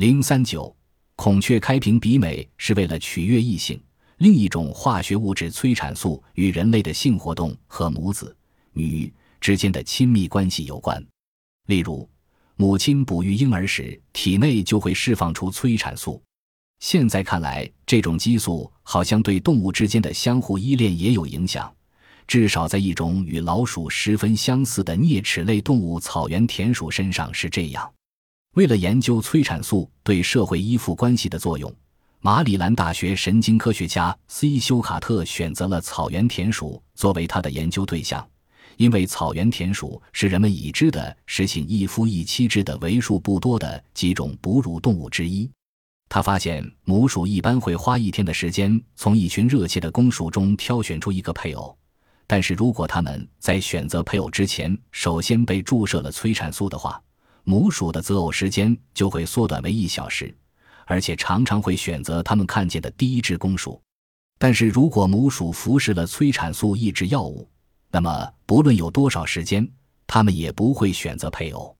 [0.00, 0.74] 零三九，
[1.14, 3.78] 孔雀开屏比美是为了取悦异性。
[4.16, 8.34] 另一种化学物质催产素与人类的性活动和母子、
[8.72, 11.06] 女之间的亲密关系有关。
[11.66, 12.08] 例如，
[12.56, 16.22] 母亲哺育婴儿时，体内就会释放出催产素。
[16.78, 21.70] 现在看来，这种激素好像对动物之间的相互依恋也有影响，
[22.26, 27.92] 至少在一种与老鼠十分相似的啮齿类动物——草原田鼠身上是这样。
[28.54, 31.72] 为了研究催产素对社会依附关系的作用。
[32.20, 34.58] 马里兰大学神经科学家 C.
[34.58, 38.26] 休卡特选择了草原田鼠作为他的研究对象，
[38.76, 45.48] 因为草原田鼠是人们已知的实行一夫一妻制的为数不多的几种哺乳动物之一。
[46.08, 51.74] 他发现，母鼠一般会花一天的时间从一群热切的公鼠中挑选出一个配偶，
[52.26, 57.00] 但是如果它们在选择配偶之前首先被注射了催产素的话，
[57.44, 60.34] 母鼠的择偶时间就会缩短为一小时。
[60.86, 63.80] 而且常常会选择他们看见的第一只公鼠，
[64.40, 67.48] 但是如果母鼠服食了催产素抑制药物，
[67.92, 69.70] 那么不论有多少时间，
[70.08, 71.76] 它们也不会选择配偶。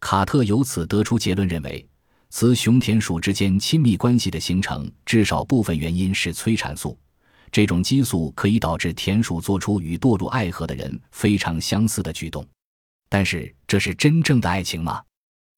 [0.00, 1.86] 卡特由此得出结论，认为
[2.30, 6.98] 雌雄田鼠之间亲密关系的形成，至少部分原因是催产素。
[7.52, 12.42] 这种激素可以导致田鼠做出与堕入爱河的人非常相似的举动，
[13.08, 15.02] 但是这是真正的爱情吗？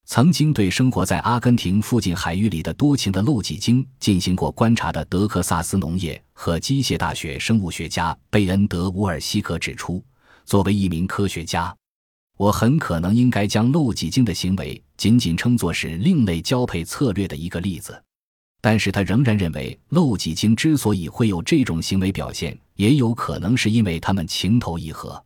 [0.07, 10.03] 曾经对生活在阿根廷附近海域里的多情的漏脊鲸进行过观察的德克萨斯农业和机械大学生物学家贝恩德·乌尔西克指出，
[10.47, 11.77] 作为一名科学家，
[12.39, 18.03] 我很可能应该将漏脊鲸的行为仅仅称作是另类交配策略的一个例子。
[18.63, 25.23] 但是他仍然认为，漏脊鲸之所以会有这种行为表现，也有可能是因为它们情投意合。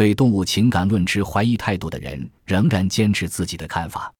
[0.00, 4.10] 对动物情感论持怀疑态度的人仍然坚持自己的看法。《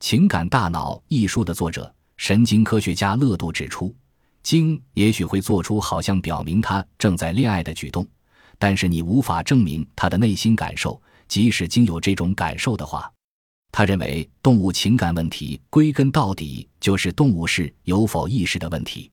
[0.00, 3.94] 情感大脑》一书的作者、神经科学家乐度指出，
[4.42, 8.08] 鲸也许会做出好像表明他正在恋爱的举动，
[8.58, 10.98] 但是你无法证明他的内心感受，
[11.28, 13.12] 即使鲸有这种感受的话。
[13.70, 19.10] 他认为，动物情感问题归根到底就是动物是有否意识的问题。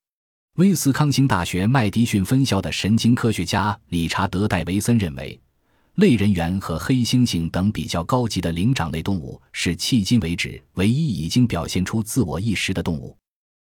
[0.55, 5.37] 威斯康星大学麦迪逊分校的神经科学家理查德·戴维森认为。
[5.95, 13.17] 类人猿和黑猩猩等比较高级的灵长类动物是迄今为止唯一已经表现出自我意识的动物，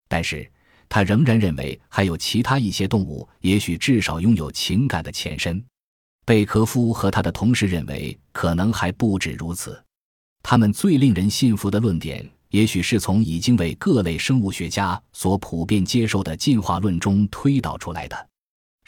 [0.07, 0.47] 但是
[0.87, 5.63] 他仍然认为还有其他一些动物也许至少拥有情感的前身。
[6.23, 9.83] 贝科夫和他的同事认为可能还不止如此。
[10.43, 18.28] 他们最令人信服的论点，也许是从已经为各类生物学家所普遍接受的进化论中推导出来的。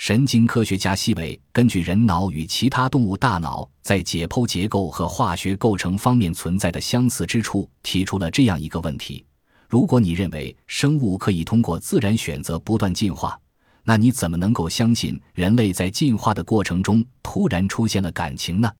[0.04, 9.24] 神经科学家西韦根据人脑与其他动物大脑在解剖结构和化学构成方面存在的相似之处，提出了这样一个问题：
[9.70, 13.40] 如果你认为生物可以通过自然选择不断进化，
[13.84, 18.74] 那你怎么能够相信人类在进化的过程中突然出现了感情呢？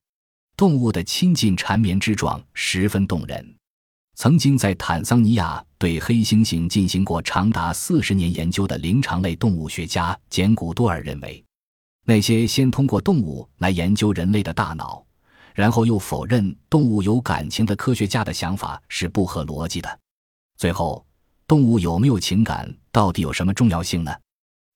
[0.56, 3.54] 动物的亲近缠绵之状十分动人。
[4.22, 11.44] 曾经在坦桑尼亚对黑猩猩进行过长达四十年研究的灵长类动物学家简古多尔认为，
[12.04, 15.04] 那些先通过动物来研究人类的大脑，
[15.56, 19.98] 然后又否认动物有感情的科学家的想法是不合逻辑的。
[20.56, 21.04] 最后，
[21.48, 24.14] 动物有没有情感到底有什么重要性呢？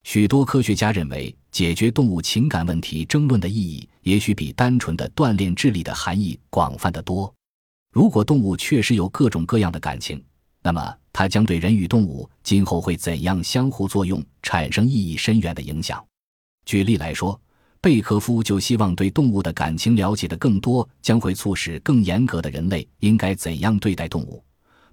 [0.03, 7.33] 许多科学家认为，解决动物情感问题争论的意义，也许比单纯的锻炼智力的含义广泛的多。
[7.97, 10.23] 如果动物确实有各种各样的感情，
[10.61, 16.05] 那么它将对人与动物今后会怎样相互作用产生意义深远的影响。
[16.63, 17.41] 举例来说，
[17.81, 24.43] 贝克夫就希望对动物的感情了解的更多，将会促使更严格的人类应该怎样对待动物，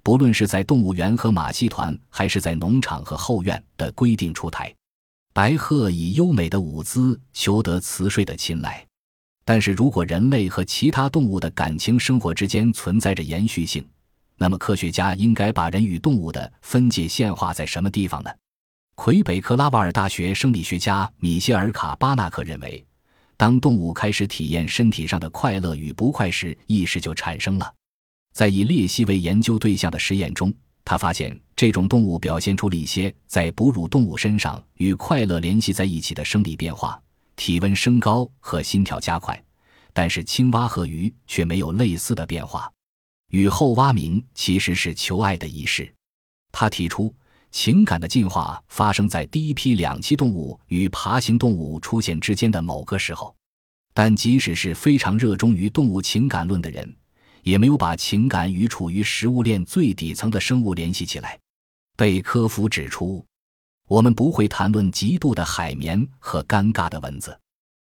[0.03, 4.75] 不论是在动物园和马戏团，还是在农场和后院的规定出台。
[5.35, 8.83] 白鹤以优美的舞姿求得雌睡的青睐。
[9.45, 13.87] 但是如果人类和其他动物的感情生活之间存在着延续性，
[14.39, 18.31] 那么科学家应该把人与动物的分界线画在什么地方呢？
[18.95, 22.85] 魁北克拉瓦尔大学生理学家米歇尔卡巴纳克认为，
[23.37, 27.73] 当动物开始体验身体上的快乐与不快时，意识就产生了。
[28.33, 30.55] 在以鬣蜥为研究对象的实验中，
[30.85, 37.01] 他发现这种动物表现出了一些在哺乳动物身上与快乐联系在一起的生理变化。
[37.37, 39.43] 体温升高和心跳加快，
[39.93, 42.71] 但是青蛙和鱼却没有类似的变化。
[43.31, 45.93] 雨后蛙鸣其实是求爱的仪式。
[46.53, 47.13] 他提出，
[47.51, 53.35] 情感的进化发生在第一批两栖动物与爬行动物出现之间的某个时候。
[53.93, 56.97] 但即使是非常热衷于动物情感论的人，
[57.43, 61.39] 也没有把情感与处于食物链最底层的生物联系起来。
[61.97, 63.25] 贝科夫指出，
[63.89, 67.39] 我们不会谈论极度的海绵和尴尬的文字。